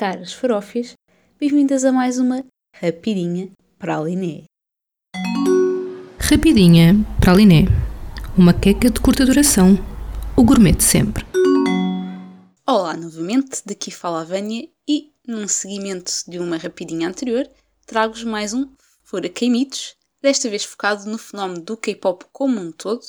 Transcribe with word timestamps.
caras 0.00 0.32
farófias, 0.32 0.94
bem-vindas 1.38 1.84
a 1.84 1.92
mais 1.92 2.18
uma 2.18 2.42
Rapidinha 2.74 3.50
para 3.78 3.98
a 3.98 4.02
Liné. 4.02 4.44
Rapidinha 6.18 6.94
para 7.20 7.32
a 7.32 7.36
Liné. 7.36 7.66
Uma 8.34 8.54
queca 8.54 8.88
de 8.88 8.98
curta 8.98 9.26
duração. 9.26 9.74
O 10.34 10.42
gourmet 10.42 10.72
de 10.72 10.84
sempre. 10.84 11.22
Olá 12.66 12.96
novamente, 12.96 13.60
daqui 13.66 13.90
fala 13.90 14.22
a 14.22 14.24
Vânia 14.24 14.66
e, 14.88 15.12
num 15.28 15.46
seguimento 15.46 16.10
de 16.26 16.38
uma 16.38 16.56
rapidinha 16.56 17.06
anterior, 17.06 17.46
trago-vos 17.84 18.24
mais 18.24 18.54
um 18.54 18.74
Fura 19.02 19.30
Mitos, 19.42 19.96
desta 20.22 20.48
vez 20.48 20.64
focado 20.64 21.10
no 21.10 21.18
fenómeno 21.18 21.60
do 21.60 21.76
K-pop 21.76 22.24
como 22.32 22.58
um 22.58 22.72
todo, 22.72 23.04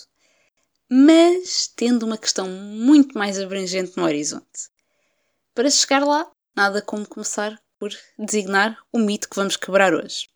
mas 0.89 1.71
tendo 1.73 2.05
uma 2.05 2.17
questão 2.17 2.49
muito 2.49 3.17
mais 3.17 3.39
abrangente 3.39 3.93
no 3.95 4.03
horizonte. 4.03 4.69
Para 5.55 5.69
chegar 5.69 6.03
lá, 6.03 6.29
nada 6.55 6.81
como 6.81 7.07
começar 7.07 7.59
por 7.79 7.91
designar 8.17 8.77
o 8.91 8.99
mito 8.99 9.29
que 9.29 9.35
vamos 9.35 9.57
quebrar 9.57 9.93
hoje. 9.93 10.29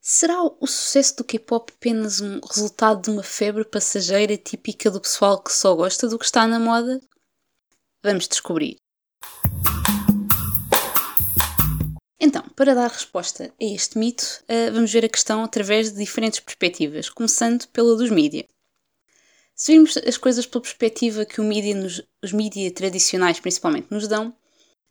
Será 0.00 0.42
o 0.42 0.66
sucesso 0.66 1.18
do 1.18 1.24
K-pop 1.24 1.72
apenas 1.76 2.20
um 2.20 2.40
resultado 2.40 3.02
de 3.02 3.10
uma 3.10 3.22
febre 3.22 3.64
passageira 3.64 4.36
típica 4.36 4.90
do 4.90 5.00
pessoal 5.00 5.40
que 5.40 5.52
só 5.52 5.74
gosta 5.76 6.08
do 6.08 6.18
que 6.18 6.24
está 6.24 6.44
na 6.46 6.58
moda? 6.58 7.00
Vamos 8.02 8.26
descobrir. 8.26 8.78
Então, 12.18 12.42
para 12.56 12.74
dar 12.74 12.90
resposta 12.90 13.52
a 13.60 13.64
este 13.64 13.96
mito, 13.96 14.42
eh, 14.48 14.70
vamos 14.72 14.92
ver 14.92 15.04
a 15.04 15.08
questão 15.08 15.44
através 15.44 15.92
de 15.92 15.98
diferentes 15.98 16.40
perspectivas, 16.40 17.08
começando 17.08 17.68
pela 17.68 17.96
dos 17.96 18.10
mídia. 18.10 18.44
Se 19.54 19.72
virmos 19.72 19.96
as 19.96 20.16
coisas 20.16 20.46
pela 20.46 20.62
perspectiva 20.62 21.24
que 21.24 21.40
nos, 21.40 22.02
os 22.20 22.32
mídia 22.32 22.72
tradicionais 22.72 23.38
principalmente 23.38 23.88
nos 23.90 24.08
dão, 24.08 24.34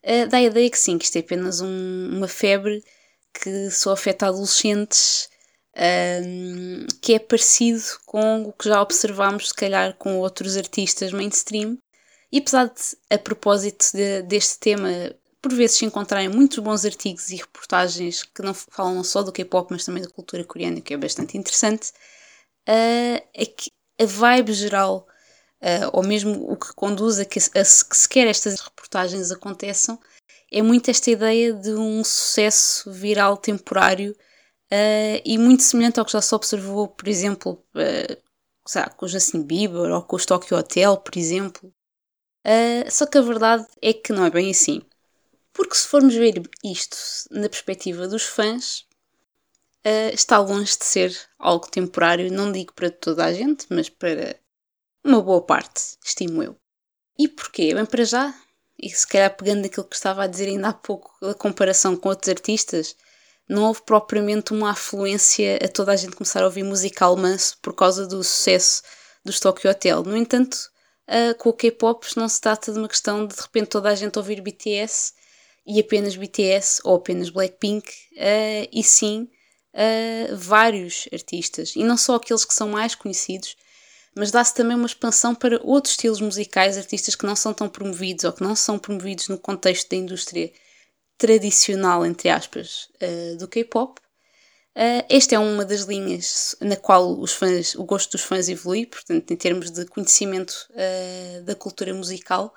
uh, 0.06 0.28
dá 0.30 0.38
a 0.38 0.44
ideia 0.44 0.70
que 0.70 0.80
sim, 0.80 0.98
que 0.98 1.06
isto 1.06 1.16
é 1.16 1.20
apenas 1.20 1.62
um, 1.62 2.10
uma 2.12 2.28
febre 2.28 2.84
que 3.34 3.70
só 3.72 3.94
afeta 3.94 4.28
adolescentes, 4.28 5.30
um, 5.76 6.86
que 7.02 7.14
é 7.14 7.20
parecido 7.20 7.84
com 8.06 8.44
o 8.44 8.54
que 8.54 8.68
já 8.68 8.82
observámos, 8.82 9.50
se 9.50 9.54
calhar, 9.54 9.96
com 9.96 10.20
outros 10.20 10.58
artistas 10.58 11.12
mainstream. 11.12 11.78
E 12.32 12.40
apesar 12.40 12.66
de, 12.66 12.82
a 13.10 13.18
propósito 13.18 13.86
de, 13.94 14.22
deste 14.24 14.60
tema, 14.60 14.90
por 15.42 15.54
vezes 15.54 15.78
se 15.78 15.86
encontrarem 15.86 16.30
muitos 16.30 16.60
bons 16.60 16.86
artigos 16.86 17.30
e 17.30 17.38
reportagens 17.38 18.24
que 18.24 18.42
não 18.42 18.54
falam 18.54 19.04
só 19.04 19.24
do 19.24 19.32
K-pop, 19.32 19.72
mas 19.72 19.86
também 19.86 20.04
da 20.04 20.10
cultura 20.10 20.44
coreana, 20.44 20.82
que 20.82 20.94
é 20.94 20.98
bastante 20.98 21.38
interessante, 21.38 21.92
uh, 22.70 23.22
é 23.34 23.46
que 23.46 23.72
a 24.00 24.06
vibe 24.06 24.54
geral, 24.54 25.08
uh, 25.62 25.90
ou 25.94 26.04
mesmo 26.04 26.52
o 26.52 26.58
que 26.58 26.74
conduz 26.74 27.20
a 27.20 27.26
que, 27.26 27.40
a 27.40 27.64
que 27.64 27.98
sequer 27.98 28.28
estas 28.28 28.60
reportagens 28.60 29.32
aconteçam, 29.32 30.00
é 30.52 30.62
muito 30.62 30.92
esta 30.92 31.10
ideia 31.10 31.54
de 31.54 31.74
um 31.74 32.04
sucesso 32.04 32.92
viral 32.92 33.38
temporário 33.38 34.12
uh, 34.72 35.22
e 35.24 35.38
muito 35.38 35.64
semelhante 35.64 36.00
ao 36.00 36.06
que 36.06 36.12
já 36.12 36.22
se 36.22 36.36
observou, 36.36 36.88
por 36.88 37.08
exemplo, 37.08 37.64
uh, 37.76 38.32
com 38.98 39.06
o 39.06 39.10
Justin 39.10 39.44
Bieber 39.44 39.92
ou 39.92 40.02
com 40.04 40.16
os 40.16 40.26
Tokyo 40.26 40.58
Hotel, 40.58 40.98
por 40.98 41.18
exemplo. 41.18 41.74
Uh, 42.46 42.90
só 42.90 43.06
que 43.06 43.18
a 43.18 43.22
verdade 43.22 43.66
é 43.82 43.94
que 43.94 44.12
não 44.12 44.26
é 44.26 44.30
bem 44.30 44.50
assim. 44.50 44.82
Porque 45.54 45.76
se 45.76 45.88
formos 45.88 46.16
ver 46.16 46.42
isto 46.64 46.98
na 47.30 47.50
perspectiva 47.50 48.08
dos 48.08 48.24
fãs, 48.24 48.86
uh, 49.86 50.14
está 50.14 50.40
longe 50.40 50.78
de 50.78 50.86
ser 50.86 51.18
algo 51.38 51.70
temporário, 51.70 52.32
não 52.32 52.52
digo 52.52 52.74
para 52.74 52.90
toda 52.90 53.26
a 53.26 53.34
gente, 53.34 53.68
mas 53.70 53.90
para 53.90 54.40
uma 55.04 55.22
boa 55.22 55.42
parte, 55.42 55.98
estimo 56.04 56.44
eu. 56.44 56.56
E 57.18 57.28
porquê? 57.28 57.74
Bem, 57.74 57.86
para 57.86 58.04
já, 58.04 58.34
e 58.82 58.90
se 58.90 59.08
calhar 59.08 59.36
pegando 59.36 59.66
aquilo 59.66 59.86
que 59.86 59.96
estava 59.96 60.24
a 60.24 60.28
dizer 60.28 60.48
ainda 60.48 60.70
há 60.70 60.74
pouco, 60.74 61.14
a 61.26 61.34
comparação 61.34 61.96
com 61.96 62.10
outros 62.10 62.30
artistas, 62.30 62.96
não 63.48 63.64
houve 63.64 63.82
propriamente 63.84 64.54
uma 64.54 64.72
afluência 64.72 65.60
a 65.64 65.68
toda 65.68 65.92
a 65.92 65.96
gente 65.96 66.16
começar 66.16 66.42
a 66.42 66.46
ouvir 66.46 66.64
música 66.64 67.06
alemã 67.06 67.36
por 67.62 67.76
causa 67.76 68.08
do 68.08 68.24
sucesso 68.24 68.82
dos 69.26 69.40
Tokyo 69.40 69.70
Hotel. 69.70 70.04
No 70.04 70.16
entanto, 70.16 70.58
uh, 71.10 71.36
com 71.38 71.50
o 71.50 71.54
K-pop 71.54 72.08
não 72.16 72.30
se 72.30 72.40
trata 72.40 72.72
de 72.72 72.80
uma 72.80 72.88
questão 72.88 73.28
de 73.28 73.36
de 73.36 73.42
repente 73.42 73.68
toda 73.68 73.90
a 73.90 73.96
gente 73.96 74.18
ouvir 74.18 74.42
BTS 74.42 75.14
e 75.66 75.80
apenas 75.80 76.16
BTS 76.16 76.82
ou 76.84 76.96
apenas 76.96 77.30
Blackpink, 77.30 77.88
uh, 77.88 78.68
e 78.72 78.84
sim 78.84 79.30
uh, 79.74 80.36
vários 80.36 81.08
artistas, 81.14 81.76
e 81.76 81.84
não 81.84 81.98
só 81.98 82.16
aqueles 82.16 82.46
que 82.46 82.54
são 82.54 82.70
mais 82.70 82.96
conhecidos, 82.96 83.56
mas 84.16 84.32
dá-se 84.32 84.54
também 84.54 84.76
uma 84.76 84.86
expansão 84.86 85.34
para 85.34 85.60
outros 85.64 85.94
estilos 85.94 86.20
musicais, 86.20 86.78
artistas 86.78 87.16
que 87.16 87.26
não 87.26 87.36
são 87.36 87.54
tão 87.54 87.70
promovidos 87.70 88.26
ou 88.26 88.34
que 88.34 88.44
não 88.44 88.56
são 88.56 88.78
promovidos 88.78 89.28
no 89.30 89.38
contexto 89.38 89.90
da 89.90 89.96
indústria 89.96 90.52
tradicional, 91.18 92.06
entre 92.06 92.30
aspas, 92.30 92.90
uh, 93.02 93.38
do 93.38 93.48
K-pop. 93.48 94.00
Uh, 94.76 95.04
esta 95.10 95.36
é 95.36 95.40
uma 95.40 95.64
das 95.64 95.82
linhas 95.82 96.56
na 96.60 96.76
qual 96.76 97.20
os 97.20 97.34
fãs, 97.34 97.76
o 97.76 97.84
gosto 97.84 98.12
dos 98.14 98.22
fãs 98.22 98.50
evolui, 98.50 98.86
portanto, 98.86 99.32
em 99.32 99.36
termos 99.36 99.70
de 99.70 99.86
conhecimento 99.86 100.68
uh, 100.72 101.44
da 101.44 101.56
cultura 101.56 101.94
musical, 101.94 102.54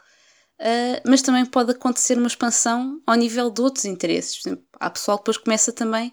mas 1.04 1.20
também 1.20 1.44
pode 1.44 1.72
acontecer 1.72 2.16
uma 2.16 2.28
expansão 2.28 3.02
ao 3.04 3.16
nível 3.16 3.50
de 3.50 3.60
outros 3.60 3.84
interesses. 3.84 4.40
Por 4.40 4.48
exemplo, 4.48 4.64
há 4.80 4.88
pessoal 4.88 5.18
que 5.18 5.22
depois 5.24 5.36
começa 5.36 5.72
também 5.72 6.12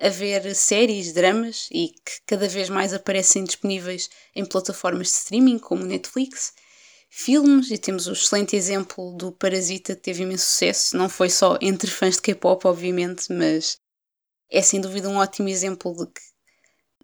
a 0.00 0.08
ver 0.08 0.54
séries, 0.54 1.12
dramas 1.12 1.68
e 1.70 1.88
que 1.88 2.20
cada 2.26 2.48
vez 2.48 2.68
mais 2.68 2.92
aparecem 2.92 3.44
disponíveis 3.44 4.10
em 4.34 4.44
plataformas 4.44 5.08
de 5.08 5.14
streaming 5.14 5.58
como 5.58 5.84
Netflix, 5.84 6.52
filmes, 7.08 7.70
e 7.70 7.78
temos 7.78 8.08
o 8.08 8.12
excelente 8.12 8.56
exemplo 8.56 9.12
do 9.16 9.30
Parasita 9.30 9.94
que 9.94 10.02
teve 10.02 10.24
imenso 10.24 10.46
sucesso, 10.46 10.96
não 10.96 11.08
foi 11.08 11.30
só 11.30 11.56
entre 11.62 11.90
fãs 11.90 12.16
de 12.16 12.22
K-pop, 12.22 12.66
obviamente, 12.66 13.32
mas 13.32 13.78
é 14.50 14.60
sem 14.60 14.80
dúvida 14.80 15.08
um 15.08 15.16
ótimo 15.16 15.48
exemplo 15.48 15.94
de 15.96 16.06
que 16.06 16.20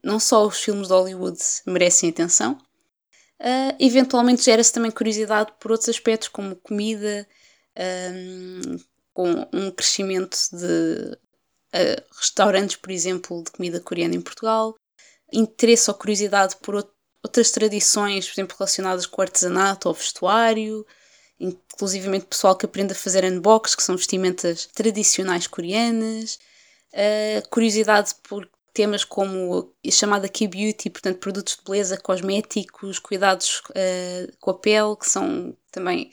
não 0.03 0.19
só 0.19 0.47
os 0.47 0.59
filmes 0.59 0.89
de 0.89 0.95
Hollywood 0.95 1.39
merecem 1.67 2.11
atenção, 2.11 2.59
uh, 3.41 3.77
eventualmente 3.79 4.43
gera-se 4.43 4.73
também 4.73 4.91
curiosidade 4.91 5.53
por 5.61 5.71
outros 5.71 5.89
aspectos, 5.89 6.29
como 6.29 6.57
comida, 6.57 7.27
um, 8.13 8.77
com 9.15 9.49
um 9.53 9.71
crescimento 9.71 10.37
de 10.53 11.17
uh, 11.75 12.03
restaurantes, 12.17 12.77
por 12.77 12.91
exemplo, 12.91 13.43
de 13.43 13.51
comida 13.51 13.81
coreana 13.81 14.15
em 14.15 14.21
Portugal, 14.21 14.75
interesse 15.33 15.91
ou 15.91 15.97
curiosidade 15.97 16.57
por 16.63 16.87
outras 17.23 17.51
tradições, 17.51 18.27
por 18.27 18.35
exemplo, 18.35 18.57
relacionadas 18.59 19.07
com 19.07 19.23
artesanato 19.23 19.89
ou 19.89 19.95
vestuário, 19.95 20.87
inclusivamente 21.41 22.27
pessoal 22.27 22.57
que 22.57 22.67
aprende 22.67 22.93
a 22.93 22.97
fazer 22.97 23.25
unbox, 23.25 23.75
que 23.75 23.83
são 23.83 23.97
vestimentas 23.97 24.69
tradicionais 24.75 25.47
coreanas, 25.47 26.39
uh, 26.93 27.49
curiosidade 27.49 28.15
por 28.23 28.49
temas 28.73 29.05
como 29.05 29.73
a 29.87 29.91
chamada 29.91 30.29
Key 30.29 30.49
Beauty, 30.49 30.89
portanto, 30.91 31.19
produtos 31.19 31.57
de 31.57 31.65
beleza, 31.65 31.99
cosméticos, 31.99 32.99
cuidados 32.99 33.61
uh, 33.71 34.33
com 34.41 34.51
a 34.51 34.59
pele, 34.59 34.97
que 34.97 35.09
são 35.09 35.57
também 35.71 36.13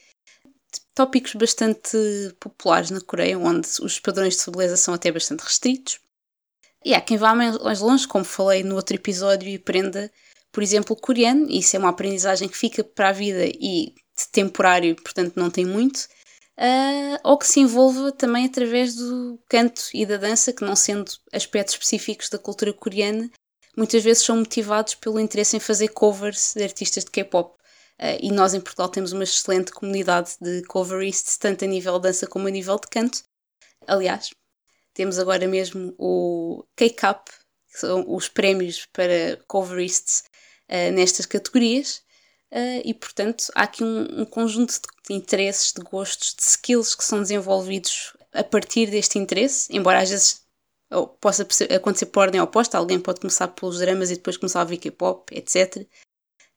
tópicos 0.93 1.33
bastante 1.33 1.97
populares 2.39 2.89
na 2.89 3.01
Coreia, 3.01 3.37
onde 3.37 3.67
os 3.81 3.99
padrões 3.99 4.37
de 4.37 4.51
beleza 4.51 4.77
são 4.77 4.93
até 4.93 5.11
bastante 5.11 5.41
restritos. 5.41 5.99
E 6.83 6.93
há 6.93 7.01
quem 7.01 7.17
vá 7.17 7.35
mais 7.35 7.79
longe, 7.81 8.07
como 8.07 8.23
falei 8.23 8.63
no 8.63 8.75
outro 8.75 8.95
episódio, 8.95 9.49
e 9.49 9.55
aprenda, 9.55 10.11
por 10.51 10.63
exemplo, 10.63 10.95
coreano, 10.95 11.49
isso 11.49 11.75
é 11.75 11.79
uma 11.79 11.89
aprendizagem 11.89 12.47
que 12.47 12.57
fica 12.57 12.83
para 12.83 13.09
a 13.09 13.13
vida 13.13 13.45
e 13.45 13.93
temporário, 14.31 14.95
portanto 14.95 15.35
não 15.35 15.49
tem 15.49 15.65
muito, 15.65 16.07
uh, 16.57 17.19
ou 17.23 17.37
que 17.37 17.47
se 17.47 17.59
envolva 17.59 18.11
também 18.11 18.45
através 18.45 18.95
do 18.95 19.39
canto 19.47 19.83
e 19.93 20.05
da 20.05 20.17
dança, 20.17 20.53
que 20.53 20.63
não 20.63 20.75
sendo 20.75 21.11
aspectos 21.33 21.75
específicos 21.75 22.29
da 22.29 22.37
cultura 22.37 22.73
coreana, 22.73 23.29
muitas 23.77 24.03
vezes 24.03 24.23
são 24.23 24.37
motivados 24.37 24.95
pelo 24.95 25.19
interesse 25.19 25.55
em 25.55 25.59
fazer 25.59 25.89
covers 25.89 26.53
de 26.55 26.63
artistas 26.63 27.03
de 27.05 27.11
K-pop. 27.11 27.58
Uh, 27.99 28.17
e 28.21 28.31
nós 28.31 28.53
em 28.53 28.61
Portugal 28.61 28.87
temos 28.87 29.11
uma 29.11 29.23
excelente 29.23 29.73
comunidade 29.73 30.37
de 30.39 30.63
coverists, 30.63 31.37
tanto 31.37 31.65
a 31.65 31.67
nível 31.67 31.99
de 31.99 32.03
dança 32.03 32.25
como 32.25 32.47
a 32.47 32.51
nível 32.51 32.79
de 32.79 32.87
canto. 32.87 33.23
Aliás, 33.85 34.29
temos 34.93 35.19
agora 35.19 35.45
mesmo 35.47 35.93
o 35.97 36.63
K-Cup, 36.77 37.27
que 37.71 37.79
são 37.79 38.05
os 38.07 38.29
prémios 38.29 38.85
para 38.93 39.37
coverists 39.47 40.23
uh, 40.69 40.91
nestas 40.93 41.25
categorias. 41.25 42.01
Uh, 42.51 42.81
e 42.83 42.95
portanto 42.95 43.45
há 43.53 43.61
aqui 43.63 43.83
um, 43.83 44.21
um, 44.21 44.25
conjunto 44.25 44.79
de 45.07 45.13
interesses, 45.13 45.71
de 45.71 45.83
gostos, 45.83 46.33
de 46.33 46.41
skills 46.41 46.95
que 46.95 47.03
são 47.03 47.21
desenvolvidos 47.21 48.17
a 48.33 48.43
partir 48.43 48.89
deste 48.89 49.19
interesse, 49.19 49.67
embora 49.71 49.99
às 50.01 50.09
vezes 50.09 50.41
possa 51.21 51.47
acontecer 51.75 52.07
por 52.07 52.21
ordem 52.21 52.41
oposta, 52.41 52.77
alguém 52.77 52.99
pode 52.99 53.19
começar 53.19 53.47
pelos 53.49 53.77
dramas 53.77 54.09
e 54.09 54.15
depois 54.15 54.37
começar 54.37 54.61
a 54.61 54.65
ver 54.65 54.77
K-pop, 54.77 55.31
etc. 55.35 55.85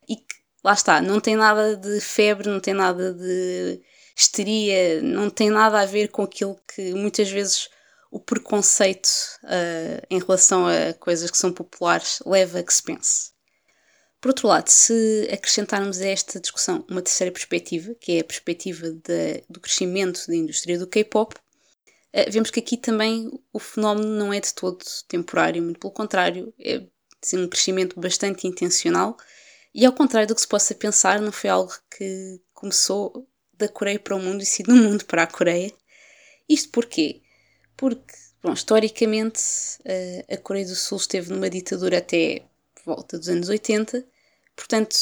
E 0.09 0.17
que 0.17 0.42
lá 0.65 0.73
está, 0.73 1.01
não 1.01 1.21
tem 1.21 1.37
nada 1.37 1.77
de 1.77 2.01
febre, 2.01 2.49
não 2.49 2.61
tem 2.61 2.75
nada 2.75 3.13
de 3.13 3.81
histeria, 4.17 5.03
não 5.03 5.31
tem 5.31 5.51
nada 5.51 5.81
a 5.81 5.87
ver 5.87 6.09
com 6.09 6.23
aquilo 6.23 6.59
que 6.75 6.95
muitas 6.95 7.31
vezes 7.31 7.69
o 8.11 8.21
preconceito 8.21 9.09
uh, 9.45 10.07
em 10.11 10.19
relação 10.19 10.67
a 10.67 10.93
coisas 10.95 11.31
que 11.31 11.39
são 11.39 11.53
populares 11.53 12.21
leva 12.27 12.59
a 12.59 12.63
que 12.63 12.73
se 12.73 12.83
pense. 12.83 13.33
Por 14.21 14.29
outro 14.29 14.47
lado, 14.47 14.69
se 14.69 15.29
acrescentarmos 15.33 16.01
a 16.01 16.07
esta 16.07 16.39
discussão 16.39 16.85
uma 16.89 17.03
terceira 17.03 17.33
perspectiva, 17.33 17.95
que 17.95 18.13
é 18.13 18.21
a 18.21 18.25
perspectiva 18.25 18.91
de, 18.91 19.43
do 19.49 19.59
crescimento 19.59 20.27
da 20.29 20.37
indústria 20.37 20.79
do 20.79 20.87
K-pop, 20.87 21.35
uh, 21.35 22.31
vemos 22.31 22.51
que 22.51 22.61
aqui 22.61 22.77
também 22.77 23.31
o 23.53 23.59
fenómeno 23.59 24.09
não 24.09 24.33
é 24.33 24.39
de 24.39 24.53
todo 24.55 24.85
temporário, 25.09 25.63
muito 25.63 25.81
pelo 25.81 25.93
contrário, 25.93 26.55
é 26.61 26.83
sim, 27.21 27.39
um 27.39 27.49
crescimento 27.49 27.99
bastante 27.99 28.47
intencional 28.47 29.17
e, 29.75 29.85
ao 29.87 29.93
contrário 29.93 30.29
do 30.29 30.35
que 30.35 30.41
se 30.41 30.49
possa 30.49 30.75
pensar, 30.75 31.21
não 31.21 31.33
foi 31.33 31.51
algo 31.51 31.73
que 31.91 32.41
começou 32.53 33.29
da 33.55 33.69
Coreia 33.69 33.99
para 33.99 34.17
o 34.17 34.21
mundo 34.21 34.43
e 34.43 34.47
sim 34.47 34.63
do 34.63 34.75
mundo 34.75 35.05
para 35.05 35.23
a 35.23 35.27
Coreia. 35.27 35.73
Isto 36.49 36.71
porquê? 36.71 37.23
Porque, 37.77 38.15
bom, 38.43 38.53
historicamente, 38.53 39.41
uh, 39.81 40.35
a 40.35 40.37
Coreia 40.37 40.67
do 40.67 40.75
Sul 40.75 40.99
esteve 40.99 41.33
numa 41.33 41.51
ditadura 41.51 41.99
até 41.99 42.43
volta 42.85 43.19
dos 43.19 43.29
anos 43.29 43.49
80, 43.49 44.05
portanto, 44.57 44.97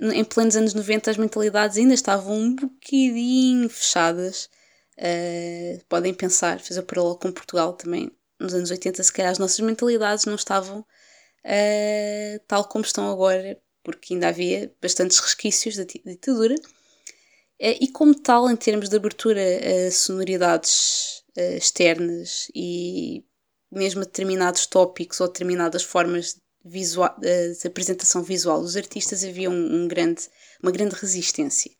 em 0.00 0.24
plenos 0.24 0.56
anos 0.56 0.74
90 0.74 1.10
as 1.10 1.16
mentalidades 1.16 1.78
ainda 1.78 1.94
estavam 1.94 2.36
um 2.36 2.54
bocadinho 2.54 3.68
fechadas 3.68 4.50
Uh, 4.98 5.84
podem 5.90 6.14
pensar, 6.14 6.58
fazer 6.58 6.80
o 6.80 6.82
paralelo 6.82 7.18
com 7.18 7.30
Portugal 7.30 7.74
também, 7.74 8.10
nos 8.40 8.54
anos 8.54 8.70
80, 8.70 9.02
se 9.02 9.12
calhar 9.12 9.30
as 9.30 9.38
nossas 9.38 9.60
mentalidades 9.60 10.24
não 10.24 10.34
estavam 10.34 10.80
uh, 10.80 12.40
tal 12.48 12.64
como 12.64 12.82
estão 12.84 13.10
agora, 13.10 13.60
porque 13.86 14.14
ainda 14.14 14.26
havia 14.26 14.74
bastantes 14.82 15.20
resquícios 15.20 15.76
da 15.76 15.84
ditadura. 15.84 16.56
Uh, 16.56 17.78
e 17.80 17.88
como 17.92 18.12
tal, 18.12 18.50
em 18.50 18.56
termos 18.56 18.88
de 18.88 18.96
abertura 18.96 19.40
a 19.40 19.90
sonoridades 19.92 21.22
externas 21.36 22.48
e 22.54 23.22
mesmo 23.70 24.00
a 24.00 24.04
determinados 24.04 24.66
tópicos 24.66 25.20
ou 25.20 25.28
determinadas 25.28 25.84
formas 25.84 26.40
visual, 26.64 27.14
de 27.20 27.66
apresentação 27.66 28.22
visual 28.22 28.60
dos 28.60 28.76
artistas, 28.76 29.22
havia 29.22 29.50
um, 29.50 29.82
um 29.84 29.86
grande, 29.86 30.22
uma 30.62 30.72
grande 30.72 30.94
resistência. 30.94 31.70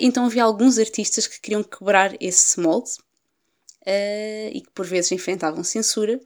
Então 0.00 0.26
havia 0.26 0.44
alguns 0.44 0.78
artistas 0.78 1.26
que 1.26 1.40
queriam 1.40 1.62
quebrar 1.62 2.14
esse 2.20 2.60
molde 2.60 2.90
e 4.52 4.60
que 4.60 4.70
por 4.74 4.84
vezes 4.84 5.12
enfrentavam 5.12 5.64
censura 5.64 6.20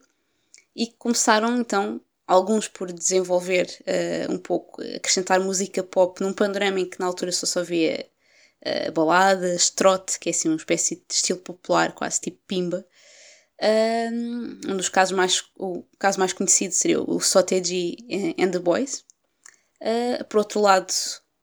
e 0.75 0.87
começaram 0.87 1.57
então 1.57 2.01
alguns 2.27 2.67
por 2.67 2.91
desenvolver 2.91 3.67
uh, 3.81 4.31
um 4.31 4.37
pouco, 4.37 4.81
acrescentar 4.95 5.39
música 5.39 5.83
pop 5.83 6.21
num 6.21 6.33
panorama 6.33 6.79
em 6.79 6.89
que 6.89 6.99
na 6.99 7.05
altura 7.05 7.31
só 7.31 7.45
só 7.45 7.59
havia 7.59 8.09
baladas, 8.93 9.69
trote, 9.69 10.17
que 10.17 10.29
é 10.29 10.31
assim 10.31 10.47
uma 10.47 10.55
espécie 10.55 10.95
de 10.95 11.13
estilo 11.13 11.39
popular, 11.39 11.91
quase 11.93 12.21
tipo 12.21 12.39
pimba. 12.47 12.85
um 14.65 14.77
dos 14.77 14.87
casos 14.87 15.13
mais, 15.13 15.43
o 15.57 15.83
caso 15.99 16.17
mais 16.17 16.31
conhecido 16.31 16.73
seria 16.73 17.01
o 17.01 17.19
Soteji 17.19 17.97
and 18.39 18.51
the 18.51 18.59
Boys. 18.59 19.03
por 20.29 20.37
outro 20.37 20.61
lado, 20.61 20.93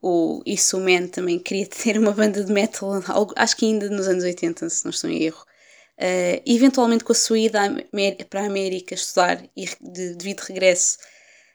o 0.03 0.43
Isuman 0.47 1.09
também 1.09 1.39
queria 1.39 1.67
ter 1.69 1.99
uma 1.99 2.13
banda 2.13 2.43
de 2.43 2.53
metal, 2.53 3.03
algo, 3.07 3.35
acho 3.37 3.57
que 3.57 3.67
ainda 3.67 3.89
nos 3.91 4.09
anos 4.09 4.25
80, 4.25 4.69
se 4.71 4.85
não 4.85 4.91
estou 4.91 5.11
em 5.11 5.23
erro. 5.23 5.45
Uh, 6.01 6.41
eventualmente, 6.47 7.05
com 7.05 7.13
a 7.13 7.15
sua 7.15 7.39
ida 7.39 7.61
para 8.31 8.41
a 8.41 8.47
América 8.47 8.95
estudar 8.95 9.45
e 9.55 9.67
de 9.83 10.15
devido 10.15 10.41
regresso, 10.41 10.97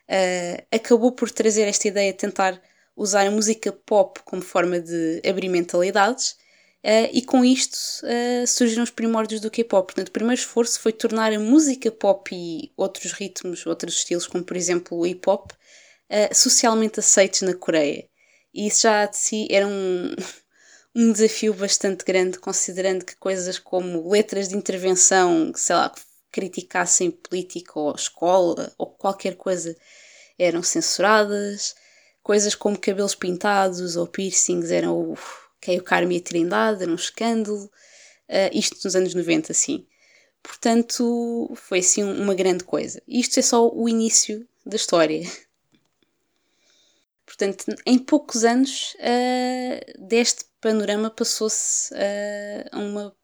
uh, 0.07 0.63
acabou 0.71 1.11
por 1.11 1.31
trazer 1.31 1.63
esta 1.67 1.87
ideia 1.87 2.11
de 2.11 2.19
tentar 2.19 2.61
usar 2.95 3.25
a 3.25 3.31
música 3.31 3.71
pop 3.71 4.19
como 4.23 4.43
forma 4.43 4.79
de 4.79 5.19
abrir 5.27 5.49
mentalidades. 5.49 6.35
Uh, 6.85 7.09
e 7.11 7.23
com 7.23 7.43
isto 7.43 7.75
surgiram 8.47 8.83
os 8.83 8.91
primórdios 8.91 9.41
do 9.41 9.49
K-pop. 9.49 9.87
Portanto, 9.87 10.09
o 10.09 10.11
primeiro 10.11 10.39
esforço 10.39 10.79
foi 10.79 10.91
tornar 10.93 11.33
a 11.33 11.39
música 11.39 11.91
pop 11.91 12.29
e 12.31 12.71
outros 12.77 13.13
ritmos, 13.13 13.65
outros 13.65 13.95
estilos, 13.95 14.27
como 14.27 14.43
por 14.43 14.55
exemplo 14.55 14.95
o 14.95 15.07
hip 15.07 15.27
hop, 15.27 15.49
socialmente 16.31 16.99
aceitos 16.99 17.41
na 17.41 17.55
Coreia. 17.55 18.07
E 18.53 18.67
isso 18.67 18.83
já 18.83 19.07
de 19.07 19.17
si 19.17 19.47
era 19.49 19.65
um, 19.65 20.15
um 20.95 21.11
desafio 21.11 21.53
bastante 21.53 22.05
grande, 22.05 22.39
considerando 22.39 23.03
que 23.03 23.17
coisas 23.17 23.59
como 23.59 24.09
letras 24.09 24.47
de 24.47 24.55
intervenção, 24.55 25.51
sei 25.53 25.75
lá, 25.75 25.93
criticassem 26.31 27.11
política 27.11 27.77
ou 27.77 27.93
escola 27.93 28.73
ou 28.77 28.87
qualquer 28.87 29.35
coisa 29.35 29.75
eram 30.39 30.63
censuradas, 30.63 31.75
coisas 32.23 32.55
como 32.55 32.79
cabelos 32.79 33.13
pintados 33.13 33.97
ou 33.97 34.07
piercings 34.07 34.71
eram 34.71 35.11
o 35.11 35.17
que 35.61 35.71
é 35.71 35.77
o 35.77 35.83
Carme 35.83 36.15
e 36.15 36.19
a 36.19 36.21
Trindade, 36.21 36.83
era 36.83 36.91
um 36.91 36.95
escândalo, 36.95 37.65
uh, 37.65 38.49
isto 38.53 38.77
nos 38.83 38.95
anos 38.95 39.13
90, 39.13 39.53
sim. 39.53 39.85
Portanto, 40.43 41.51
foi 41.55 41.79
assim 41.79 42.03
uma 42.03 42.35
grande 42.35 42.63
coisa. 42.63 43.01
Isto 43.07 43.39
é 43.39 43.41
só 43.41 43.67
o 43.67 43.89
início 43.89 44.47
da 44.63 44.75
história. 44.75 45.23
Portanto, 47.37 47.65
em 47.85 47.99
poucos 47.99 48.45
anos, 48.45 48.95
uh, 48.95 50.07
deste 50.07 50.45
panorama 50.61 51.09
passou-se 51.09 51.93
uh, 51.93 52.69
a 52.71 52.79
uma 52.79 53.15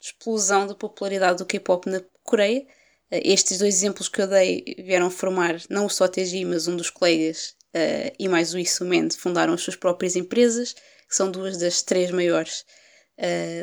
explosão 0.00 0.66
da 0.66 0.74
popularidade 0.74 1.38
do 1.38 1.46
K-pop 1.46 1.88
na 1.88 2.02
Coreia. 2.24 2.62
Uh, 2.62 3.20
estes 3.22 3.58
dois 3.58 3.76
exemplos 3.76 4.08
que 4.08 4.20
eu 4.20 4.26
dei 4.26 4.74
vieram 4.78 5.08
formar 5.08 5.54
não 5.70 5.88
só 5.88 6.04
a 6.04 6.08
TG, 6.08 6.44
mas 6.44 6.66
um 6.66 6.76
dos 6.76 6.90
colegas 6.90 7.54
e 8.18 8.28
mais 8.28 8.52
o 8.52 8.58
Isumen 8.58 9.08
fundaram 9.10 9.54
as 9.54 9.60
suas 9.60 9.76
próprias 9.76 10.16
empresas, 10.16 10.72
que 10.72 11.14
são 11.14 11.30
duas 11.30 11.56
das 11.56 11.82
três 11.82 12.10
maiores 12.10 12.64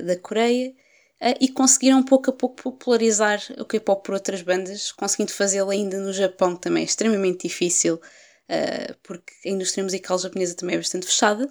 da 0.05 0.15
Coreia. 0.15 0.73
e 1.41 1.49
conseguiram 1.49 2.01
pouco 2.01 2.29
a 2.29 2.33
pouco 2.33 2.55
popularizar 2.55 3.41
o 3.59 3.65
K-pop 3.65 4.05
por 4.05 4.13
outras 4.13 4.41
bandas, 4.41 4.93
conseguindo 4.93 5.33
fazê-lo 5.33 5.71
ainda 5.71 5.99
no 5.99 6.13
Japão 6.13 6.55
também 6.55 6.83
é 6.83 6.85
extremamente 6.85 7.49
difícil 7.49 7.99
uh, 8.49 8.95
porque 9.03 9.33
a 9.45 9.49
indústria 9.49 9.83
musical 9.83 10.17
japonesa 10.17 10.55
também 10.55 10.75
é 10.75 10.79
bastante 10.79 11.05
fechada, 11.05 11.47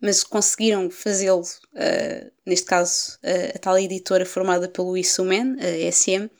mas 0.00 0.22
conseguiram 0.22 0.90
fazê-lo, 0.90 1.42
uh, 1.42 2.32
neste 2.46 2.66
caso, 2.66 3.18
uh, 3.22 3.56
a 3.56 3.58
tal 3.58 3.78
editora 3.78 4.24
formada 4.24 4.68
pelo 4.68 4.96
Isumen, 4.96 5.56
a 5.60 5.92
SM, 5.92 6.30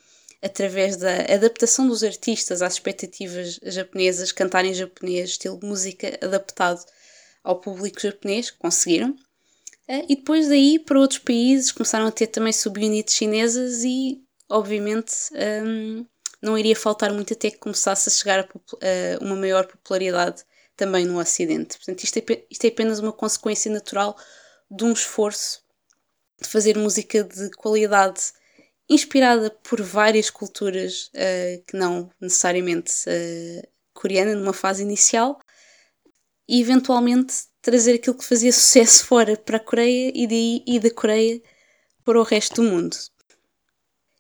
através 0.42 0.96
da 0.96 1.22
adaptação 1.32 1.88
dos 1.88 2.04
artistas 2.04 2.60
às 2.62 2.74
expectativas 2.74 3.58
japonesas, 3.62 4.32
cantarem 4.32 4.72
em 4.72 4.74
japonês, 4.74 5.30
estilo 5.30 5.58
de 5.58 5.66
música 5.66 6.18
adaptado 6.22 6.84
ao 7.42 7.60
público 7.60 8.00
japonês, 8.00 8.50
conseguiram. 8.50 9.16
E 10.08 10.16
depois 10.16 10.48
daí, 10.48 10.78
para 10.78 10.98
outros 10.98 11.18
países, 11.20 11.72
começaram 11.72 12.06
a 12.06 12.10
ter 12.10 12.26
também 12.26 12.52
subunidades 12.52 13.14
chinesas 13.14 13.84
e, 13.84 14.22
obviamente, 14.48 15.14
um, 15.62 16.06
não 16.44 16.58
iria 16.58 16.76
faltar 16.76 17.12
muito 17.12 17.32
até 17.32 17.50
que 17.50 17.58
começasse 17.58 18.08
a 18.08 18.12
chegar 18.12 18.40
a, 18.40 19.24
uma 19.24 19.34
maior 19.34 19.66
popularidade 19.66 20.44
também 20.76 21.04
no 21.06 21.18
Ocidente. 21.18 21.76
Portanto, 21.78 22.04
isto 22.04 22.18
é, 22.18 22.44
isto 22.50 22.64
é 22.64 22.68
apenas 22.68 22.98
uma 22.98 23.12
consequência 23.12 23.72
natural 23.72 24.16
de 24.70 24.84
um 24.84 24.92
esforço 24.92 25.62
de 26.40 26.48
fazer 26.48 26.76
música 26.76 27.24
de 27.24 27.50
qualidade 27.52 28.20
inspirada 28.88 29.50
por 29.50 29.80
várias 29.80 30.28
culturas 30.28 31.10
uh, 31.14 31.64
que 31.66 31.76
não 31.76 32.10
necessariamente 32.20 32.92
uh, 33.08 33.68
coreana 33.94 34.34
numa 34.34 34.52
fase 34.52 34.82
inicial 34.82 35.38
e 36.46 36.60
eventualmente 36.60 37.34
trazer 37.62 37.94
aquilo 37.94 38.18
que 38.18 38.24
fazia 38.24 38.52
sucesso 38.52 39.06
fora 39.06 39.36
para 39.36 39.56
a 39.56 39.60
Coreia 39.60 40.12
e 40.14 40.26
daí 40.26 40.62
e 40.66 40.78
da 40.78 40.90
Coreia 40.90 41.40
para 42.04 42.20
o 42.20 42.22
resto 42.22 42.56
do 42.56 42.68
mundo. 42.68 42.96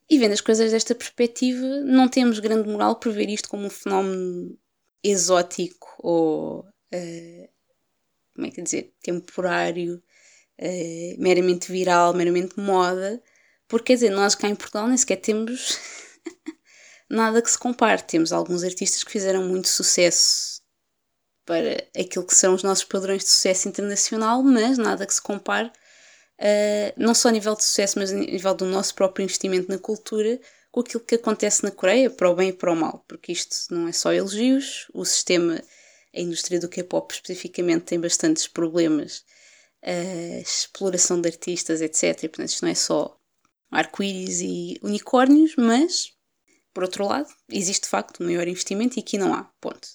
E 0.08 0.18
vendo 0.18 0.32
as 0.32 0.40
coisas 0.40 0.70
desta 0.70 0.94
perspectiva, 0.94 1.66
não 1.80 2.08
temos 2.08 2.38
grande 2.38 2.68
moral 2.68 2.96
por 2.96 3.12
ver 3.12 3.28
isto 3.28 3.48
como 3.48 3.66
um 3.66 3.70
fenómeno 3.70 4.58
exótico 5.02 5.94
ou, 5.98 6.60
uh, 6.60 7.48
como 8.34 8.46
é 8.46 8.50
que 8.50 8.62
dizer, 8.62 8.92
temporário, 9.02 10.02
uh, 10.60 11.22
meramente 11.22 11.72
viral, 11.72 12.12
meramente 12.14 12.58
moda, 12.58 13.22
porque 13.66 13.86
quer 13.86 13.94
dizer, 13.94 14.10
nós 14.10 14.34
cá 14.34 14.48
em 14.48 14.54
Portugal 14.54 14.86
nem 14.86 14.96
sequer 14.96 15.16
temos 15.16 15.78
nada 17.08 17.40
que 17.40 17.50
se 17.50 17.58
compare. 17.58 18.02
Temos 18.02 18.32
alguns 18.32 18.62
artistas 18.62 19.02
que 19.02 19.10
fizeram 19.10 19.48
muito 19.48 19.68
sucesso 19.68 20.62
para 21.46 21.86
aquilo 21.98 22.26
que 22.26 22.34
são 22.34 22.54
os 22.54 22.62
nossos 22.62 22.84
padrões 22.84 23.24
de 23.24 23.30
sucesso 23.30 23.68
internacional, 23.68 24.42
mas 24.42 24.78
nada 24.78 25.06
que 25.06 25.14
se 25.14 25.22
compare 25.22 25.70
uh, 26.40 26.92
não 26.96 27.14
só 27.14 27.28
a 27.28 27.32
nível 27.32 27.54
de 27.54 27.64
sucesso, 27.64 27.98
mas 27.98 28.12
a 28.12 28.16
nível 28.16 28.54
do 28.54 28.64
nosso 28.64 28.94
próprio 28.94 29.24
investimento 29.24 29.70
na 29.70 29.78
cultura, 29.78 30.40
com 30.70 30.80
aquilo 30.80 31.04
que 31.04 31.14
acontece 31.14 31.62
na 31.62 31.70
Coreia, 31.70 32.10
para 32.10 32.30
o 32.30 32.34
bem 32.34 32.48
e 32.48 32.52
para 32.52 32.72
o 32.72 32.76
mal, 32.76 33.04
porque 33.06 33.32
isto 33.32 33.72
não 33.72 33.86
é 33.86 33.92
só 33.92 34.12
elogios, 34.12 34.88
o 34.92 35.04
sistema, 35.04 35.62
a 36.14 36.20
indústria 36.20 36.58
do 36.58 36.68
K-pop 36.68 37.12
especificamente 37.14 37.84
tem 37.84 38.00
bastantes 38.00 38.48
problemas, 38.48 39.24
uh, 39.84 40.40
exploração 40.40 41.20
de 41.20 41.28
artistas, 41.28 41.80
etc. 41.80 42.24
E, 42.24 42.28
portanto, 42.28 42.48
isto 42.48 42.62
não 42.62 42.72
é 42.72 42.74
só 42.74 43.16
arco-íris 43.70 44.40
e 44.40 44.78
unicórnios, 44.82 45.54
mas, 45.56 46.12
por 46.72 46.84
outro 46.84 47.06
lado, 47.06 47.28
existe 47.48 47.84
de 47.84 47.90
facto 47.90 48.22
um 48.22 48.26
maior 48.26 48.46
investimento 48.48 48.98
e 48.98 49.00
aqui 49.00 49.18
não 49.18 49.34
há, 49.34 49.44
ponto. 49.60 49.88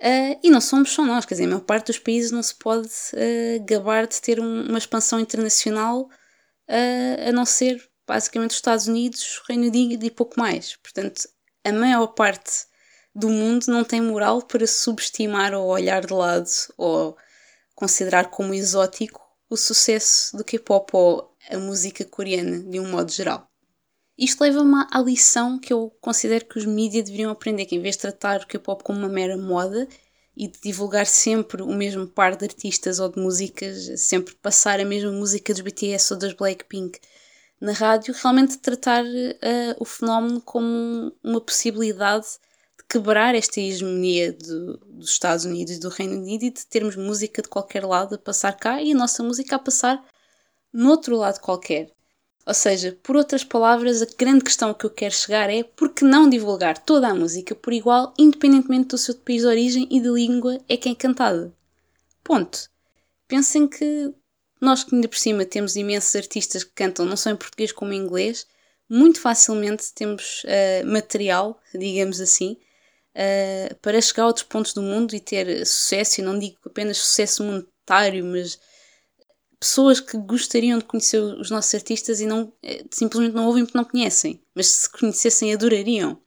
Uh, 0.00 0.40
e 0.42 0.50
não 0.50 0.62
somos 0.62 0.92
só 0.92 1.04
nós, 1.04 1.26
quer 1.26 1.34
dizer, 1.34 1.44
a 1.44 1.48
maior 1.48 1.60
parte 1.60 1.88
dos 1.88 1.98
países 1.98 2.30
não 2.30 2.42
se 2.42 2.54
pode 2.54 2.88
uh, 2.88 3.64
gabar 3.66 4.06
de 4.06 4.18
ter 4.20 4.40
um, 4.40 4.68
uma 4.68 4.78
expansão 4.78 5.20
internacional 5.20 6.04
uh, 6.04 7.28
a 7.28 7.32
não 7.32 7.44
ser 7.44 7.86
basicamente 8.06 8.52
os 8.52 8.56
Estados 8.56 8.86
Unidos, 8.88 9.42
Reino 9.46 9.66
Unido 9.66 10.02
e 10.02 10.10
pouco 10.10 10.40
mais. 10.40 10.74
Portanto, 10.76 11.28
a 11.62 11.70
maior 11.70 12.08
parte 12.08 12.66
do 13.14 13.28
mundo 13.28 13.66
não 13.68 13.84
tem 13.84 14.00
moral 14.00 14.40
para 14.42 14.66
subestimar 14.66 15.52
ou 15.52 15.66
olhar 15.66 16.06
de 16.06 16.14
lado 16.14 16.48
ou 16.78 17.16
considerar 17.74 18.30
como 18.30 18.54
exótico 18.54 19.20
o 19.50 19.56
sucesso 19.56 20.36
do 20.36 20.44
K-pop 20.44 20.90
ou 20.94 21.36
a 21.50 21.58
música 21.58 22.04
coreana 22.04 22.60
de 22.60 22.80
um 22.80 22.88
modo 22.88 23.10
geral. 23.10 23.49
Isto 24.20 24.42
leva-me 24.42 24.84
à 24.90 25.00
lição 25.00 25.58
que 25.58 25.72
eu 25.72 25.96
considero 25.98 26.44
que 26.44 26.58
os 26.58 26.66
mídias 26.66 27.06
deveriam 27.06 27.30
aprender, 27.30 27.64
que 27.64 27.74
em 27.74 27.80
vez 27.80 27.96
de 27.96 28.02
tratar 28.02 28.42
o 28.42 28.46
K-pop 28.46 28.84
como 28.84 28.98
uma 28.98 29.08
mera 29.08 29.34
moda 29.38 29.88
e 30.36 30.46
de 30.46 30.60
divulgar 30.60 31.06
sempre 31.06 31.62
o 31.62 31.72
mesmo 31.72 32.06
par 32.06 32.36
de 32.36 32.44
artistas 32.44 32.98
ou 32.98 33.08
de 33.08 33.18
músicas, 33.18 33.98
sempre 33.98 34.34
passar 34.34 34.78
a 34.78 34.84
mesma 34.84 35.10
música 35.10 35.54
dos 35.54 35.62
BTS 35.62 36.12
ou 36.12 36.18
das 36.18 36.34
Blackpink 36.34 37.00
na 37.58 37.72
rádio, 37.72 38.14
realmente 38.14 38.58
tratar 38.58 39.02
uh, 39.06 39.76
o 39.78 39.86
fenómeno 39.86 40.42
como 40.42 41.14
uma 41.24 41.40
possibilidade 41.40 42.26
de 42.78 42.84
quebrar 42.90 43.34
esta 43.34 43.58
hegemonia 43.58 44.34
do, 44.34 44.76
dos 44.84 45.12
Estados 45.12 45.46
Unidos 45.46 45.76
e 45.76 45.80
do 45.80 45.88
Reino 45.88 46.16
Unido 46.16 46.44
e 46.44 46.50
de 46.50 46.66
termos 46.66 46.94
música 46.94 47.40
de 47.40 47.48
qualquer 47.48 47.86
lado 47.86 48.16
a 48.16 48.18
passar 48.18 48.52
cá 48.52 48.82
e 48.82 48.92
a 48.92 48.96
nossa 48.96 49.22
música 49.22 49.56
a 49.56 49.58
passar 49.58 50.06
no 50.70 50.90
outro 50.90 51.16
lado 51.16 51.40
qualquer. 51.40 51.90
Ou 52.46 52.54
seja, 52.54 52.98
por 53.02 53.16
outras 53.16 53.44
palavras, 53.44 54.02
a 54.02 54.06
grande 54.18 54.44
questão 54.44 54.72
que 54.74 54.84
eu 54.84 54.90
quero 54.90 55.14
chegar 55.14 55.50
é 55.50 55.62
por 55.62 55.90
que 55.90 56.04
não 56.04 56.28
divulgar 56.28 56.78
toda 56.78 57.08
a 57.08 57.14
música 57.14 57.54
por 57.54 57.72
igual, 57.72 58.14
independentemente 58.18 58.88
do 58.88 58.98
seu 58.98 59.14
país 59.14 59.42
de 59.42 59.48
origem 59.48 59.86
e 59.90 60.00
de 60.00 60.08
língua 60.08 60.58
é 60.68 60.76
quem 60.76 60.92
é 60.92 60.96
cantada? 60.96 61.52
Ponto. 62.24 62.70
Pensem 63.28 63.68
que 63.68 64.12
nós 64.60 64.84
que 64.84 64.94
ainda 64.94 65.08
por 65.08 65.18
cima 65.18 65.44
temos 65.44 65.76
imensos 65.76 66.14
artistas 66.16 66.64
que 66.64 66.72
cantam 66.74 67.06
não 67.06 67.16
só 67.16 67.30
em 67.30 67.36
português 67.36 67.72
como 67.72 67.92
em 67.92 67.98
inglês, 67.98 68.46
muito 68.88 69.20
facilmente 69.20 69.92
temos 69.94 70.42
uh, 70.44 70.86
material, 70.86 71.60
digamos 71.72 72.20
assim, 72.20 72.56
uh, 73.14 73.74
para 73.76 74.00
chegar 74.00 74.24
a 74.24 74.26
outros 74.26 74.44
pontos 74.44 74.74
do 74.74 74.82
mundo 74.82 75.14
e 75.14 75.20
ter 75.20 75.64
sucesso, 75.64 76.20
e 76.20 76.24
não 76.24 76.38
digo 76.38 76.56
apenas 76.66 76.98
sucesso 76.98 77.44
monetário, 77.44 78.24
mas 78.24 78.58
pessoas 79.60 80.00
que 80.00 80.16
gostariam 80.16 80.78
de 80.78 80.86
conhecer 80.86 81.18
os 81.20 81.50
nossos 81.50 81.74
artistas 81.74 82.20
e 82.20 82.26
não 82.26 82.50
eh, 82.62 82.84
simplesmente 82.90 83.34
não 83.34 83.46
ouvem 83.46 83.64
porque 83.64 83.76
não 83.76 83.84
conhecem, 83.84 84.42
mas 84.54 84.66
se 84.68 84.90
conhecessem 84.90 85.52
adorariam. 85.52 86.18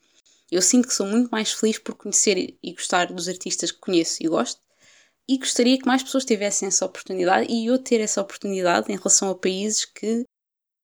Eu 0.51 0.61
sinto 0.61 0.87
que 0.87 0.93
sou 0.93 1.07
muito 1.07 1.31
mais 1.31 1.51
feliz 1.51 1.79
por 1.79 1.95
conhecer 1.95 2.55
e 2.61 2.73
gostar 2.73 3.11
dos 3.11 3.27
artistas 3.27 3.71
que 3.71 3.79
conheço 3.79 4.21
e 4.21 4.27
gosto 4.27 4.61
e 5.27 5.37
gostaria 5.39 5.79
que 5.79 5.87
mais 5.87 6.03
pessoas 6.03 6.25
tivessem 6.25 6.67
essa 6.67 6.85
oportunidade 6.85 7.51
e 7.51 7.65
eu 7.65 7.79
ter 7.79 7.99
essa 8.01 8.21
oportunidade 8.21 8.91
em 8.91 8.97
relação 8.97 9.29
a 9.29 9.35
países 9.35 9.85
que 9.85 10.25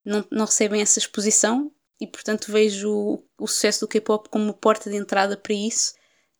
não, 0.04 0.24
não 0.30 0.46
recebem 0.46 0.80
essa 0.80 0.98
exposição 0.98 1.70
e 2.00 2.06
portanto 2.06 2.50
vejo 2.50 2.90
o, 2.90 3.24
o 3.38 3.46
sucesso 3.46 3.80
do 3.80 3.88
K-pop 3.88 4.28
como 4.28 4.44
uma 4.44 4.54
porta 4.54 4.90
de 4.90 4.96
entrada 4.96 5.36
para 5.36 5.54
isso 5.54 5.94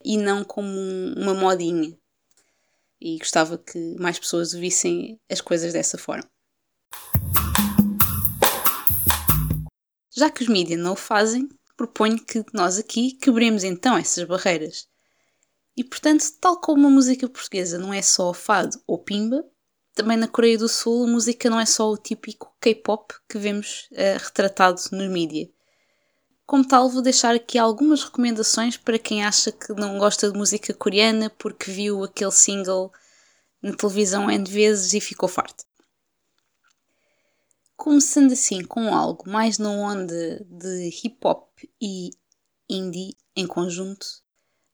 e 0.05 0.17
não 0.17 0.43
como 0.43 0.69
um, 0.69 1.15
uma 1.17 1.35
modinha 1.35 2.00
e 3.01 3.19
gostava 3.19 3.57
que 3.57 3.97
mais 3.99 4.19
pessoas 4.19 4.53
vissem 4.53 5.19
as 5.31 5.41
coisas 5.41 5.73
dessa 5.73 5.97
forma. 5.97 6.29
Já 10.15 10.29
que 10.29 10.43
os 10.43 10.49
mídias 10.49 10.79
não 10.79 10.93
o 10.93 10.97
fazem, 10.97 11.49
proponho 11.77 12.23
que 12.23 12.45
nós 12.53 12.79
aqui 12.79 13.13
quebremos 13.13 13.65
então 13.65 13.97
essas 13.97 14.25
barreiras. 14.25 14.87
E 15.77 15.83
portanto, 15.83 16.25
tal 16.41 16.61
como 16.61 16.87
a 16.87 16.91
música 16.91 17.29
portuguesa 17.29 17.79
não 17.79 17.95
é 17.95 18.03
só 18.03 18.35
fado 18.35 18.79
ou 18.87 18.99
pimba, 18.99 19.43
também 19.95 20.17
na 20.17 20.29
Coreia 20.29 20.59
do 20.59 20.69
Sul 20.69 21.05
a 21.05 21.07
música 21.07 21.49
não 21.49 21.59
é 21.59 21.67
só 21.67 21.91
o 21.91 21.97
típico 21.97 22.55
K-pop 22.61 23.15
que 23.29 23.39
vemos 23.39 23.89
uh, 23.93 24.23
retratado 24.23 24.81
nos 24.93 25.09
mídias. 25.11 25.49
Como 26.51 26.67
tal, 26.67 26.91
vou 26.91 27.01
deixar 27.01 27.33
aqui 27.33 27.57
algumas 27.57 28.03
recomendações 28.03 28.77
para 28.77 28.99
quem 28.99 29.25
acha 29.25 29.53
que 29.53 29.73
não 29.73 30.01
gosta 30.01 30.29
de 30.29 30.37
música 30.37 30.75
coreana 30.75 31.31
porque 31.31 31.71
viu 31.71 32.03
aquele 32.03 32.33
single 32.33 32.93
na 33.63 33.73
televisão 33.73 34.29
N 34.29 34.51
vezes 34.51 34.93
e 34.93 35.01
ficou 35.01 35.29
farto. 35.29 35.63
Começando 37.77 38.33
assim 38.33 38.65
com 38.65 38.93
algo 38.93 39.31
mais 39.31 39.59
na 39.59 39.71
onda 39.71 40.45
de 40.45 40.89
hip 40.89 41.19
hop 41.23 41.57
e 41.81 42.11
indie 42.69 43.17
em 43.37 43.47
conjunto, 43.47 44.05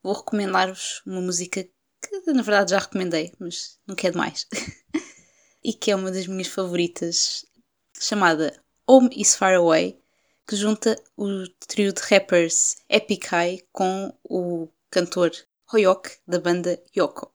vou 0.02 0.14
recomendar-vos 0.14 1.02
uma 1.04 1.21
música 1.21 1.62
que 1.62 2.33
na 2.33 2.40
verdade 2.40 2.71
já 2.71 2.78
recomendei, 2.78 3.35
mas 3.38 3.78
não 3.87 3.95
quero 3.95 4.16
mais. 4.16 4.47
e 5.62 5.75
que 5.75 5.90
é 5.90 5.95
uma 5.95 6.11
das 6.11 6.26
minhas 6.26 6.49
favoritas, 6.49 7.45
chamada 8.00 8.64
Home 8.88 9.11
is 9.14 9.37
Far 9.37 9.56
Away, 9.56 10.00
que 10.49 10.55
junta 10.55 10.97
o 11.17 11.45
trio 11.67 11.93
de 11.93 12.00
rappers 12.03 12.76
Epic 12.88 13.25
High 13.26 13.65
com 13.73 14.17
o 14.23 14.69
cantor 14.88 15.33
Hoyok 15.73 16.09
da 16.25 16.38
banda 16.38 16.81
Yoko. 16.97 17.33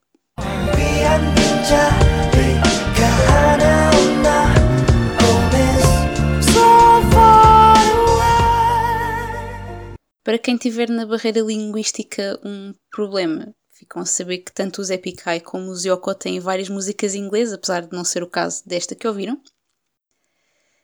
Para 10.24 10.38
quem 10.38 10.56
tiver 10.56 10.90
na 10.90 11.06
barreira 11.06 11.42
linguística 11.42 12.40
um 12.46 12.74
problema, 12.90 13.54
ficam 13.74 14.04
a 14.04 14.06
saber 14.06 14.38
que 14.38 14.54
tanto 14.54 14.80
os 14.80 14.90
Epic 14.90 15.20
High 15.20 15.42
como 15.42 15.70
os 15.70 15.84
Yoko 15.84 16.16
têm 16.16 16.40
várias 16.40 16.70
músicas 16.70 17.14
em 17.14 17.26
inglês, 17.26 17.52
apesar 17.52 17.82
de 17.82 17.92
não 17.92 18.06
ser 18.06 18.24
o 18.24 18.30
caso 18.30 18.64
desta 18.66 18.96
que 18.96 19.06
ouviram. 19.06 19.42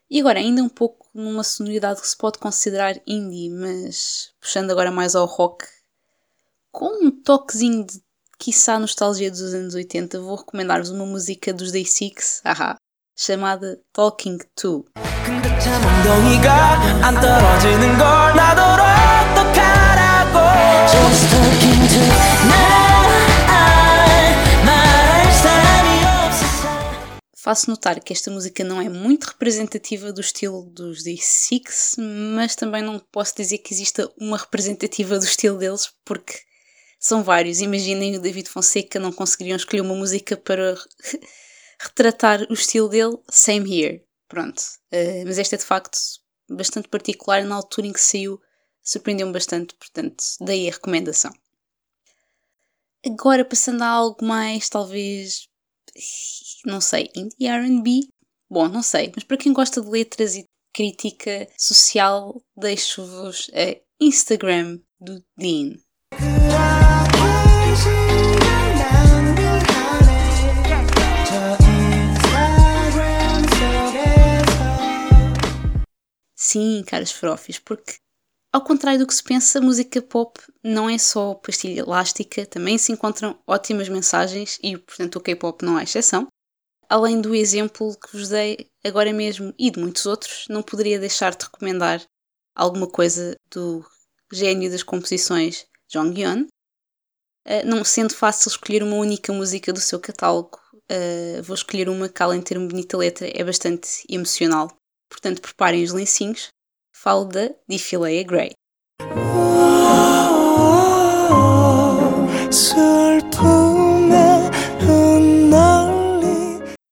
E 0.10 0.20
agora, 0.20 0.40
ainda 0.40 0.64
um 0.64 0.70
pouco 0.70 1.07
numa 1.18 1.44
sonoridade 1.44 2.00
que 2.00 2.08
se 2.08 2.16
pode 2.16 2.38
considerar 2.38 2.96
indie, 3.08 3.50
mas 3.50 4.32
puxando 4.40 4.70
agora 4.72 4.92
mais 4.92 5.16
ao 5.16 5.26
rock, 5.26 5.66
com 6.72 7.08
um 7.08 7.12
toquezinho 7.12 7.86
de 7.86 8.00
quiçá 8.38 8.78
nostalgia 8.78 9.32
dos 9.32 9.54
anos 9.54 9.74
80, 9.74 10.20
vou 10.22 10.36
recomendar-vos 10.36 10.92
uma 10.92 11.06
música 11.06 11.52
dos 11.52 11.72
Day 11.72 11.86
Six, 11.86 12.42
haha, 12.46 12.78
chamada 13.16 13.82
Talking 13.92 14.38
To. 14.56 14.86
Faço 27.40 27.70
notar 27.70 28.04
que 28.04 28.12
esta 28.12 28.32
música 28.32 28.64
não 28.64 28.82
é 28.82 28.90
muito 28.90 29.26
representativa 29.26 30.12
do 30.12 30.22
estilo 30.22 30.64
dos 30.72 31.04
The 31.04 31.18
Six, 31.20 31.96
mas 32.00 32.56
também 32.56 32.82
não 32.82 32.98
posso 32.98 33.36
dizer 33.36 33.60
que 33.60 33.76
exista 33.76 34.12
uma 34.20 34.38
representativa 34.38 35.20
do 35.20 35.24
estilo 35.24 35.60
deles, 35.60 35.94
porque 36.04 36.34
são 37.00 37.24
vários. 37.24 37.62
Imaginem 37.62 38.18
o 38.18 38.22
David 38.22 38.50
Fonseca 38.50 39.00
não 39.00 39.12
conseguiriam 39.12 39.56
escolher 39.56 39.82
uma 39.82 39.94
música 39.94 40.36
para 40.36 40.76
retratar 41.80 42.42
o 42.50 42.54
estilo 42.54 42.90
dele. 42.90 43.16
Same 43.30 43.70
here. 43.72 44.04
Pronto. 44.28 44.60
Uh, 44.92 45.24
mas 45.28 45.38
esta 45.38 45.56
é 45.56 45.60
de 45.60 45.66
facto 45.66 45.96
bastante 46.50 46.88
particular 46.88 47.46
na 47.46 47.54
altura 47.54 47.86
em 47.86 47.94
que 47.94 48.02
saiu. 48.02 48.40
Surpreendeu-me 48.82 49.34
bastante, 49.34 49.76
portanto, 49.76 50.24
daí 50.42 50.68
a 50.68 50.72
recomendação. 50.72 51.32
Agora, 53.06 53.46
passando 53.46 53.84
a 53.84 53.88
algo 53.88 54.26
mais, 54.26 54.70
talvez 54.70 55.48
não 56.66 56.82
sei, 56.82 57.10
indie 57.16 57.48
RB? 57.48 58.08
Bom, 58.50 58.68
não 58.68 58.82
sei, 58.82 59.12
mas 59.14 59.24
para 59.24 59.38
quem 59.38 59.52
gosta 59.52 59.82
de 59.82 59.90
letras 59.90 60.36
e 60.36 60.46
crítica 60.74 61.48
social, 61.58 62.42
deixo-vos 62.56 63.50
a 63.54 63.80
Instagram 64.00 64.80
do 65.00 65.24
Dean. 65.38 65.78
Sim, 76.36 76.84
caras 76.88 77.12
frofis, 77.12 77.60
porque 77.60 77.98
ao 78.58 78.64
contrário 78.64 79.00
do 79.00 79.06
que 79.06 79.14
se 79.14 79.24
pensa, 79.24 79.62
música 79.62 80.02
pop 80.02 80.40
não 80.64 80.90
é 80.90 80.98
só 80.98 81.36
pastilha 81.36 81.82
elástica, 81.82 82.44
também 82.44 82.76
se 82.80 82.92
encontram 82.92 83.40
ótimas 83.46 83.88
mensagens 83.88 84.58
e, 84.64 84.76
portanto, 84.76 85.18
o 85.18 85.22
K-pop 85.22 85.64
não 85.64 85.78
é 85.78 85.84
exceção. 85.84 86.28
Além 86.90 87.22
do 87.22 87.36
exemplo 87.36 87.96
que 87.96 88.18
vos 88.18 88.30
dei 88.30 88.68
agora 88.84 89.14
mesmo 89.14 89.54
e 89.60 89.70
de 89.70 89.80
muitos 89.80 90.08
outros, 90.08 90.48
não 90.50 90.64
poderia 90.64 91.00
deixar 91.00 91.36
de 91.36 91.46
recomendar 91.46 92.04
alguma 92.56 92.88
coisa 92.88 93.36
do 93.52 93.86
gênio 94.34 94.72
das 94.72 94.82
composições 94.82 95.68
Jonghyun. 95.88 96.48
Uh, 97.48 97.64
não 97.64 97.86
sendo 97.86 98.16
fácil 98.16 98.50
escolher 98.50 98.82
uma 98.82 98.96
única 98.96 99.32
música 99.32 99.72
do 99.72 99.80
seu 99.80 100.00
catálogo, 100.00 100.58
uh, 100.74 101.44
vou 101.44 101.54
escolher 101.54 101.90
uma 101.90 102.10
que, 102.10 102.24
além 102.24 102.40
de 102.40 102.46
ter 102.46 102.58
uma 102.58 102.68
bonita 102.68 102.98
letra, 102.98 103.30
é 103.32 103.44
bastante 103.44 104.04
emocional. 104.10 104.76
Portanto, 105.08 105.44
preparem 105.44 105.84
os 105.84 105.92
lencinhos. 105.92 106.48
Falo 107.00 107.26
da 107.26 107.52
Difileia 107.70 108.24
Grey. 108.24 108.54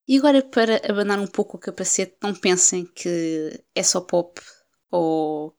E 0.07 0.17
agora, 0.19 0.43
para 0.43 0.79
abanar 0.87 1.19
um 1.19 1.25
pouco 1.25 1.57
o 1.57 1.59
capacete, 1.59 2.15
não 2.21 2.35
pensem 2.35 2.85
que 2.85 3.59
é 3.73 3.81
só 3.81 3.99
pop 3.99 4.39
ou 4.91 5.55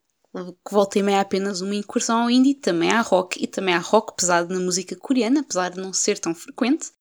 que 0.65 0.73
volta 0.73 1.01
e 1.01 1.03
meia 1.03 1.23
apenas 1.23 1.61
uma 1.61 1.75
incursão 1.75 2.23
ao 2.23 2.31
indie, 2.31 2.55
também 2.55 2.93
há 2.93 3.01
rock 3.01 3.43
e 3.43 3.49
também 3.49 3.75
há 3.75 3.81
rock 3.81 4.15
pesado 4.15 4.55
na 4.55 4.61
música 4.61 4.95
coreana, 4.95 5.41
apesar 5.41 5.71
de 5.71 5.81
não 5.81 5.93
ser 5.93 6.21
tão 6.21 6.33
frequente. 6.33 6.93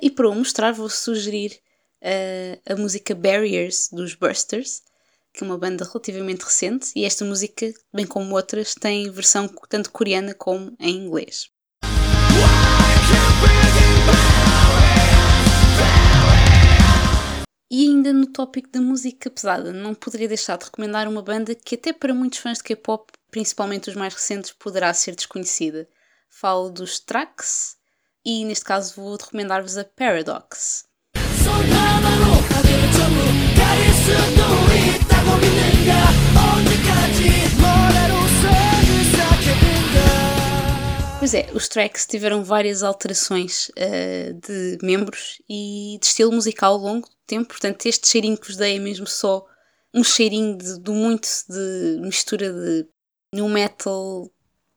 E 0.00 0.10
para 0.10 0.28
o 0.28 0.34
mostrar 0.34 0.72
vou 0.72 0.88
sugerir 0.88 1.60
uh, 2.02 2.72
a 2.72 2.76
música 2.76 3.14
Barriers 3.14 3.90
dos 3.92 4.14
Bursters, 4.14 4.87
que 5.32 5.44
é 5.44 5.46
uma 5.46 5.58
banda 5.58 5.84
relativamente 5.84 6.44
recente, 6.44 6.90
e 6.96 7.04
esta 7.04 7.24
música, 7.24 7.72
bem 7.92 8.06
como 8.06 8.34
outras, 8.34 8.74
tem 8.74 9.10
versão 9.10 9.48
tanto 9.68 9.90
coreana 9.90 10.34
como 10.34 10.74
em 10.80 10.96
inglês. 10.96 11.50
E 17.70 17.86
ainda 17.86 18.14
no 18.14 18.26
tópico 18.26 18.70
da 18.70 18.80
música 18.80 19.30
pesada, 19.30 19.72
não 19.72 19.94
poderia 19.94 20.26
deixar 20.26 20.56
de 20.56 20.64
recomendar 20.64 21.06
uma 21.06 21.20
banda 21.20 21.54
que, 21.54 21.74
até 21.74 21.92
para 21.92 22.14
muitos 22.14 22.38
fãs 22.38 22.58
de 22.58 22.64
K-pop, 22.64 23.12
principalmente 23.30 23.90
os 23.90 23.94
mais 23.94 24.14
recentes, 24.14 24.52
poderá 24.52 24.92
ser 24.94 25.14
desconhecida. 25.14 25.86
Falo 26.30 26.70
dos 26.70 26.98
Trax 26.98 27.76
e, 28.24 28.44
neste 28.44 28.64
caso, 28.64 28.94
vou 28.96 29.16
recomendar-vos 29.16 29.76
a 29.76 29.84
Paradox. 29.84 30.87
Pois 41.30 41.44
é, 41.44 41.52
os 41.52 41.68
tracks 41.68 42.06
tiveram 42.06 42.42
várias 42.42 42.82
alterações 42.82 43.68
uh, 43.68 44.32
de 44.32 44.78
membros 44.80 45.42
e 45.46 45.98
de 46.00 46.06
estilo 46.06 46.32
musical 46.32 46.72
ao 46.72 46.78
longo 46.78 47.06
do 47.06 47.14
tempo, 47.26 47.48
portanto, 47.48 47.84
este 47.84 48.08
cheirinho 48.08 48.38
que 48.38 48.46
vos 48.46 48.56
dei 48.56 48.76
é 48.76 48.78
mesmo 48.78 49.06
só 49.06 49.44
um 49.92 50.02
cheirinho 50.02 50.56
de, 50.56 50.80
de 50.80 50.90
muito 50.90 51.28
de 51.46 51.98
mistura 52.00 52.50
de 52.50 52.88
new 53.34 53.46
metal, 53.46 54.30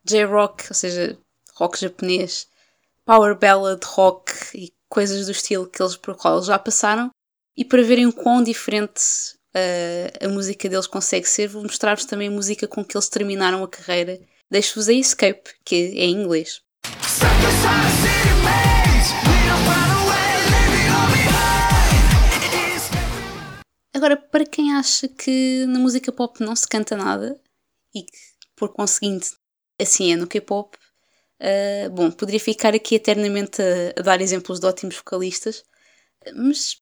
J-rock, 0.04 0.66
ou 0.68 0.76
seja, 0.76 1.18
rock 1.56 1.80
japonês, 1.80 2.50
power 3.06 3.34
ballad, 3.40 3.82
rock 3.86 4.34
e 4.54 4.74
coisas 4.90 5.28
do 5.28 5.32
estilo 5.32 5.70
que 5.70 5.82
eles 5.82 5.96
por 5.96 6.18
qual 6.18 6.44
já 6.44 6.60
passaram. 6.60 7.12
E 7.56 7.64
para 7.64 7.82
verem 7.82 8.08
o 8.08 8.14
quão 8.14 8.44
diferente 8.44 9.00
uh, 9.56 10.26
a 10.26 10.28
música 10.28 10.68
deles 10.68 10.86
consegue 10.86 11.30
ser, 11.30 11.48
vou 11.48 11.64
mostrar-vos 11.64 12.04
também 12.04 12.28
a 12.28 12.32
música 12.32 12.68
com 12.68 12.84
que 12.84 12.98
eles 12.98 13.08
terminaram 13.08 13.64
a 13.64 13.70
carreira 13.70 14.20
Deixo-vos 14.52 14.90
a 14.90 14.94
Escape, 14.94 15.50
que 15.64 15.76
é 15.76 16.04
em 16.04 16.24
inglês. 16.24 16.62
Agora, 23.94 24.18
para 24.18 24.46
quem 24.46 24.74
acha 24.74 25.08
que 25.08 25.66
na 25.68 25.80
música 25.80 26.12
pop 26.12 26.44
não 26.44 26.54
se 26.54 26.68
canta 26.68 26.98
nada 26.98 27.40
e 27.96 28.04
que, 28.04 28.18
por 28.54 28.74
conseguinte, 28.74 29.32
assim 29.82 30.12
é 30.12 30.18
no 30.18 30.28
K-pop, 30.28 30.78
uh, 31.40 31.90
bom, 31.92 32.12
poderia 32.12 32.40
ficar 32.40 32.76
aqui 32.76 32.96
eternamente 32.96 33.62
a, 33.62 34.02
a, 34.02 34.04
dar 34.04 34.20
exemplos 34.20 34.60
de 34.60 34.66
ótimos 34.66 34.98
vocalistas, 34.98 35.64
mas 36.36 36.82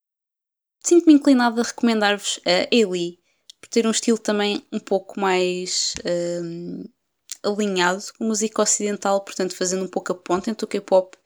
sinto-me 0.84 1.14
inclinada 1.14 1.62
a 1.62 1.66
recomendar-vos 1.66 2.40
a 2.48 2.76
Ailey, 2.76 3.20
por 3.62 3.70
ter 3.70 3.86
um 3.86 3.92
estilo 3.92 4.18
também 4.18 4.66
um 4.72 4.80
pouco 4.80 5.20
mais. 5.20 5.94
Uh, 6.00 6.90
alinhado 7.44 8.04
com 8.18 8.26
música 8.26 8.62
ocidental, 8.62 9.24
portanto 9.24 9.56
fazendo 9.56 9.86
um 9.86 9.88
pouco 9.88 10.12
a 10.12 10.16
ponte 10.16 10.50
entre 10.50 10.66
o 10.66 10.68
K-pop 10.68 11.18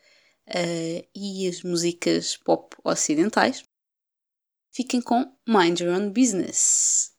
uh, 0.50 1.08
e 1.16 1.48
as 1.48 1.64
músicas 1.64 2.38
pop 2.38 2.76
ocidentais. 2.84 3.64
Fiquem 4.72 5.02
com 5.02 5.32
Mind 5.48 5.80
Your 5.82 5.96
Own 5.96 6.12
Business. 6.12 7.12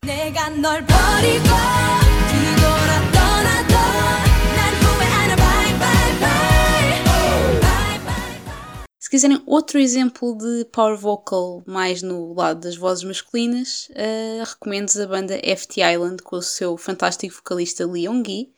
Se 8.98 9.10
quiserem 9.10 9.40
outro 9.46 9.78
exemplo 9.78 10.36
de 10.36 10.64
power 10.72 10.96
vocal 10.96 11.62
mais 11.66 12.02
no 12.02 12.34
lado 12.34 12.60
das 12.60 12.76
vozes 12.76 13.04
masculinas, 13.04 13.88
uh, 13.90 14.44
recomendo 14.44 14.90
a 15.00 15.06
banda 15.06 15.38
FT 15.38 15.80
Island 15.80 16.22
com 16.22 16.36
o 16.36 16.42
seu 16.42 16.76
fantástico 16.76 17.36
vocalista 17.36 17.86
Leon 17.86 18.22
Gi, 18.26 18.53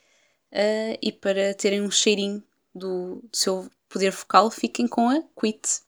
uh, 0.57 0.99
e 1.02 1.13
para 1.13 1.54
terem 1.54 1.83
um 1.83 1.91
cheirinho 1.91 2.43
do, 2.75 3.23
do 3.30 3.37
seu 3.37 3.69
poder 3.89 4.11
vocal, 4.11 4.50
fiquem 4.50 4.89
com 4.89 5.09
a 5.09 5.23
Quit. 5.39 5.85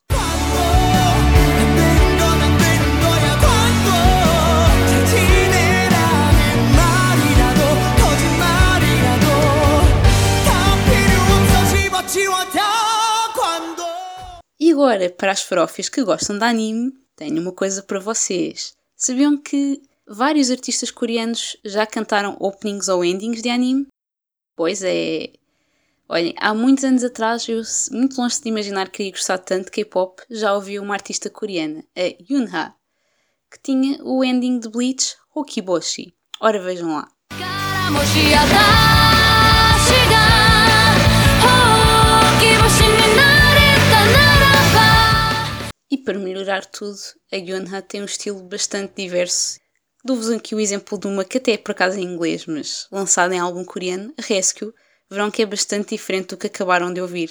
E 14.61 14.71
agora, 14.73 15.09
para 15.09 15.31
as 15.31 15.41
farofas 15.41 15.89
que 15.89 16.03
gostam 16.03 16.37
de 16.37 16.43
anime, 16.43 16.93
tenho 17.15 17.41
uma 17.41 17.51
coisa 17.51 17.81
para 17.81 17.99
vocês. 17.99 18.75
Sabiam 18.95 19.37
que 19.37 19.81
vários 20.05 20.51
artistas 20.51 20.91
coreanos 20.91 21.55
já 21.63 21.87
cantaram 21.87 22.35
openings 22.39 22.87
ou 22.89 23.03
endings 23.03 23.41
de 23.41 23.49
anime? 23.49 23.87
Pois 24.59 24.83
é. 24.83 25.31
Olhem, 26.09 26.35
há 26.37 26.53
muitos 26.53 26.83
anos 26.83 27.01
atrás, 27.01 27.47
eu, 27.47 27.61
muito 27.93 28.19
longe 28.19 28.41
de 28.41 28.49
imaginar 28.49 28.89
que 28.89 29.03
iria 29.03 29.13
gostar 29.13 29.37
tanto 29.37 29.67
de 29.67 29.71
K-pop, 29.71 30.21
já 30.29 30.53
ouvi 30.53 30.77
uma 30.77 30.95
artista 30.95 31.29
coreana, 31.29 31.81
a 31.95 32.13
Yunha, 32.29 32.75
que 33.49 33.57
tinha 33.63 34.03
o 34.03 34.21
ending 34.21 34.59
de 34.59 34.67
Bleach 34.67 35.15
Hokiboshi. 35.33 36.13
Ora, 36.41 36.61
vejam 36.61 36.93
lá. 36.93 37.07
E 45.89 45.97
para 45.99 46.19
melhorar 46.19 46.65
tudo, 46.65 46.99
a 47.31 47.37
Yunha 47.37 47.81
tem 47.81 48.01
um 48.01 48.05
estilo 48.05 48.43
bastante 48.43 49.03
diverso 49.03 49.57
Dou-vos 50.01 50.29
aqui 50.29 50.55
o 50.55 50.59
exemplo 50.61 50.97
de 50.97 51.07
uma 51.07 51.25
que 51.25 51.39
até 51.39 51.51
é 51.51 51.57
por 51.57 51.71
acaso 51.71 51.99
em 51.99 52.03
inglês, 52.03 52.45
mas 52.45 52.87
lançada 52.89 53.35
em 53.35 53.39
álbum 53.39 53.65
coreano, 53.65 54.13
Rescue, 54.17 54.73
verão 55.09 55.29
que 55.29 55.41
é 55.41 55.45
bastante 55.45 55.89
diferente 55.89 56.29
do 56.29 56.37
que 56.37 56.47
acabaram 56.47 56.93
de 56.93 57.01
ouvir. 57.01 57.29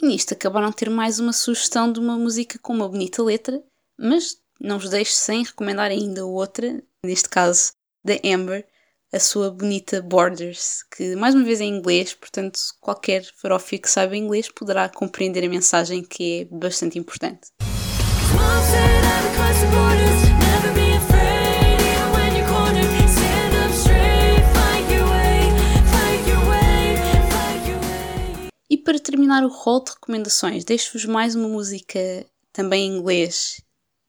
E 0.00 0.06
nisto 0.06 0.34
acabaram 0.34 0.70
de 0.70 0.76
ter 0.76 0.88
mais 0.88 1.18
uma 1.18 1.32
sugestão 1.32 1.92
de 1.92 1.98
uma 1.98 2.16
música 2.16 2.60
com 2.60 2.72
uma 2.72 2.88
bonita 2.88 3.20
letra, 3.24 3.60
mas 3.98 4.36
não 4.60 4.78
vos 4.78 4.90
deixo 4.90 5.14
sem 5.14 5.42
recomendar 5.42 5.90
ainda 5.90 6.24
outra, 6.24 6.80
neste 7.04 7.28
caso 7.28 7.72
da 8.04 8.14
Amber, 8.24 8.64
a 9.12 9.18
sua 9.18 9.50
bonita 9.50 10.02
Borders, 10.02 10.82
que 10.94 11.16
mais 11.16 11.34
uma 11.34 11.44
vez 11.44 11.60
é 11.60 11.64
em 11.64 11.78
inglês, 11.78 12.12
portanto 12.12 12.58
qualquer 12.78 13.24
farófio 13.40 13.80
que 13.80 13.90
saiba 13.90 14.16
inglês 14.16 14.50
poderá 14.50 14.88
compreender 14.88 15.44
a 15.44 15.48
mensagem 15.48 16.02
que 16.02 16.42
é 16.42 16.44
bastante 16.54 16.98
importante. 16.98 17.48
E 28.70 28.76
para 28.76 28.98
terminar 28.98 29.42
o 29.42 29.48
rol 29.48 29.82
de 29.82 29.92
recomendações, 29.92 30.64
deixo-vos 30.64 31.06
mais 31.06 31.34
uma 31.34 31.48
música 31.48 32.26
também 32.52 32.86
em 32.86 32.98
inglês 32.98 33.62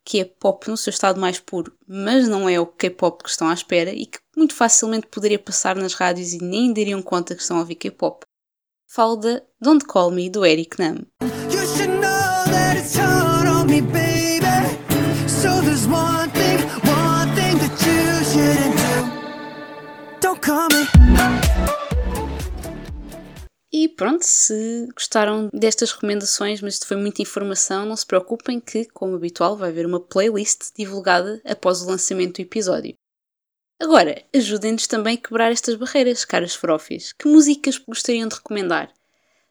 que 0.10 0.20
é 0.20 0.26
pop 0.26 0.68
no 0.68 0.76
seu 0.76 0.90
estado 0.90 1.22
mais 1.22 1.40
puro, 1.40 1.72
mas 1.88 2.28
não 2.28 2.50
é 2.50 2.60
o 2.60 2.66
K-pop 2.66 3.24
que 3.24 3.30
estão 3.30 3.48
à 3.48 3.54
espera 3.54 3.92
e 3.92 4.08
que 4.08 4.18
muito 4.39 4.56
facilmente 4.56 5.06
poderia 5.08 5.38
passar 5.38 5.75
nas 5.75 5.93
rádios 5.93 6.32
e 6.32 6.38
nem 6.41 6.71
dariam 6.71 7.02
conta 7.02 7.36
que 7.36 7.41
estão 7.41 7.58
a 7.58 7.60
ouvir 7.60 7.75
K-pop. 7.75 8.25
Falo 8.88 9.17
da 9.17 9.41
Don't 9.60 9.84
Call 9.86 10.12
Me 10.12 10.30
do 10.30 10.45
Eric 10.45 10.80
Nam. 10.80 11.06
E 23.71 23.88
pronto, 23.89 24.23
se 24.23 24.88
gostaram 24.93 25.49
destas 25.54 25.91
recomendações, 25.91 26.62
mas 26.62 26.75
isto 26.75 26.88
foi 26.88 26.97
muita 26.97 27.21
informação, 27.21 27.86
não 27.86 27.95
se 27.95 28.06
preocupem 28.06 28.60
que, 28.60 28.86
como 28.86 29.15
habitual, 29.15 29.58
vai 29.58 29.69
haver 29.69 29.86
uma 29.86 29.99
playlist 29.99 30.71
divulgada 30.78 31.41
após 31.45 31.82
o 31.82 31.88
lançamento 31.88 32.36
do 32.36 32.41
episódio. 32.41 32.95
Agora, 33.82 34.22
ajudem-nos 34.36 34.88
também 34.88 35.15
a 35.15 35.18
quebrar 35.18 35.52
estas 35.52 35.76
barreiras, 35.76 36.26
caras 36.26 36.54
frofis. 36.54 37.13
Que 37.13 37.30
músicas 37.30 37.78
gostariam 37.78 38.28
de 38.28 38.36
recomendar? 38.36 38.92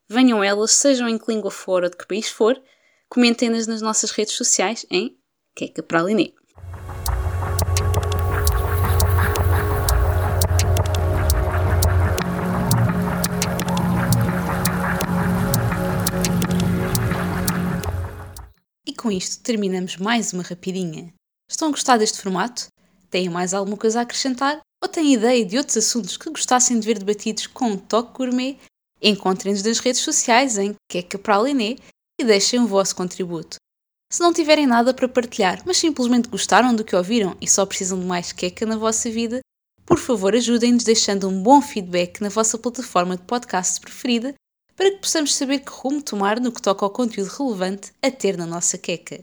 Venham 0.07 0.45
elas, 0.45 0.73
sejam 0.73 1.09
em 1.09 1.17
que 1.19 1.33
língua 1.33 1.51
for 1.51 1.83
ou 1.83 1.91
de 1.91 1.97
que 1.97 2.07
país 2.07 2.29
for, 2.29 2.61
comentem-nas 3.09 3.67
nas 3.67 3.81
nossas 3.81 4.11
redes 4.11 4.35
sociais 4.35 4.85
em 4.91 5.17
Queca 5.55 5.83
Praliné. 5.83 6.33
com 18.99 19.13
isto 19.13 19.43
terminamos 19.45 19.97
mais 19.97 20.33
uma 20.33 20.43
rapidinha. 20.43 21.15
Estão 21.49 21.69
a 21.69 21.71
gostar 21.71 21.97
deste 21.97 22.21
formato? 22.21 22.67
Têm 23.11 23.29
mais 23.29 23.55
alguma 23.55 23.77
coisa 23.77 24.01
a 24.01 24.03
acrescentar? 24.03 24.61
Ou 24.83 24.89
têm 24.89 25.15
ideia 25.15 25.45
de 25.45 25.59
outros 25.59 25.77
assuntos 25.77 26.17
que 26.17 26.31
gostassem 26.31 26.79
de 26.79 26.87
ver 26.87 26.99
debatidos 26.99 27.47
com 27.47 27.71
um 27.71 27.77
toque 27.77 28.17
gourmet? 28.17 28.59
Encontrem-nos 29.01 29.63
nas 29.63 29.79
redes 29.79 30.01
sociais 30.01 30.59
em 30.59 30.75
Queca 30.91 31.19
Praliné 31.19 31.77
e 32.21 32.25
deixem 32.25 32.61
o 32.61 32.67
vosso 32.67 32.95
contributo. 32.95 33.57
Se 34.11 34.21
não 34.21 34.33
tiverem 34.33 34.67
nada 34.67 34.95
para 34.95 35.09
partilhar, 35.09 35.63
mas 35.67 35.77
simplesmente 35.77 36.29
gostaram 36.29 36.75
do 36.75 36.85
que 36.85 36.97
ouviram 36.97 37.37
e 37.41 37.49
só 37.49 37.67
precisam 37.67 38.01
de 38.01 38.07
mais 38.07 38.33
queca 38.33 38.65
na 38.65 38.77
vossa 38.77 39.11
vida, 39.11 39.41
por 39.85 39.99
favor 39.99 40.35
ajudem-nos 40.35 40.85
deixando 40.85 41.29
um 41.29 41.43
bom 41.43 41.61
feedback 41.61 42.21
na 42.21 42.29
vossa 42.29 42.59
plataforma 42.59 43.17
de 43.17 43.23
podcast 43.25 43.81
preferida 43.81 44.35
para 44.75 44.91
que 44.91 44.99
possamos 44.99 45.35
saber 45.35 45.59
que 45.59 45.71
rumo 45.71 46.03
tomar 46.03 46.41
no 46.41 46.53
que 46.53 46.63
toca 46.63 46.85
ao 46.85 46.91
conteúdo 46.91 47.29
relevante 47.29 47.93
a 48.01 48.11
ter 48.11 48.37
na 48.37 48.47
nossa 48.47 48.79
queca. 48.79 49.23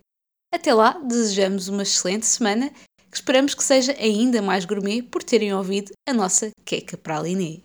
Até 0.53 0.73
lá, 0.73 0.99
desejamos 0.99 1.67
uma 1.67 1.83
excelente 1.83 2.25
semana 2.25 2.71
que 3.15 3.19
esperamos 3.19 3.55
que 3.55 3.63
seja 3.63 3.95
ainda 3.97 4.41
mais 4.41 4.65
gourmet 4.65 5.01
por 5.01 5.23
terem 5.23 5.53
ouvido 5.53 5.93
a 6.05 6.13
nossa 6.13 6.51
queca 6.65 6.97
praliné. 6.97 7.59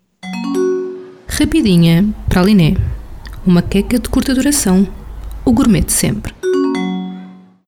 Rapidinha 1.26 2.04
praliné. 2.28 2.76
Uma 3.44 3.60
queca 3.60 3.98
de 3.98 4.08
curta 4.08 4.32
duração. 4.32 4.86
O 5.44 5.52
gourmet 5.52 5.80
de 5.80 5.92
sempre. 5.92 6.32